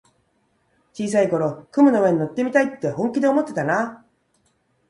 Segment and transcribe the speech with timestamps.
[0.95, 4.05] 小さい頃、雲の上に乗ってみたいって本気で思ってたなあ。